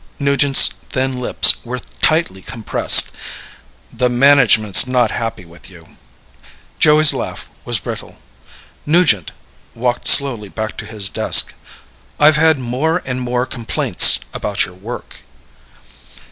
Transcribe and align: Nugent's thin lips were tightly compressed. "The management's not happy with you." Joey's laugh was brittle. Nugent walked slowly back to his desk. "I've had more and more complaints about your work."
Nugent's 0.17 0.67
thin 0.67 1.19
lips 1.19 1.63
were 1.63 1.77
tightly 1.77 2.41
compressed. 2.41 3.11
"The 3.93 4.09
management's 4.09 4.87
not 4.87 5.11
happy 5.11 5.45
with 5.45 5.69
you." 5.69 5.95
Joey's 6.79 7.13
laugh 7.13 7.47
was 7.65 7.77
brittle. 7.77 8.17
Nugent 8.83 9.31
walked 9.75 10.07
slowly 10.07 10.49
back 10.49 10.75
to 10.77 10.87
his 10.87 11.07
desk. 11.07 11.53
"I've 12.19 12.37
had 12.37 12.57
more 12.57 13.03
and 13.05 13.21
more 13.21 13.45
complaints 13.45 14.19
about 14.33 14.65
your 14.65 14.73
work." 14.73 15.17